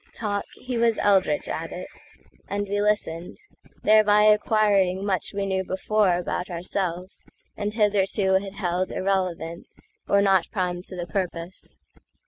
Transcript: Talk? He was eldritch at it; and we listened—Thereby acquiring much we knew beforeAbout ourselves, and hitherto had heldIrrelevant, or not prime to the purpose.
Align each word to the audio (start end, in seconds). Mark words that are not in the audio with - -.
Talk? 0.15 0.45
He 0.55 0.79
was 0.79 0.97
eldritch 0.97 1.47
at 1.47 1.71
it; 1.71 1.87
and 2.47 2.67
we 2.67 2.81
listened—Thereby 2.81 4.23
acquiring 4.23 5.05
much 5.05 5.31
we 5.31 5.45
knew 5.45 5.63
beforeAbout 5.63 6.49
ourselves, 6.49 7.27
and 7.55 7.71
hitherto 7.71 8.39
had 8.43 8.53
heldIrrelevant, 8.53 9.75
or 10.09 10.19
not 10.23 10.49
prime 10.49 10.81
to 10.81 10.95
the 10.95 11.05
purpose. 11.05 11.79